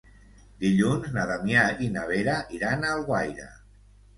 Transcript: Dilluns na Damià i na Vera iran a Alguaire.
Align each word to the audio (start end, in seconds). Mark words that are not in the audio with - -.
Dilluns 0.63 1.11
na 1.17 1.27
Damià 1.31 1.65
i 1.89 1.91
na 1.99 2.07
Vera 2.13 2.41
iran 2.61 2.89
a 2.89 2.93
Alguaire. 2.95 3.51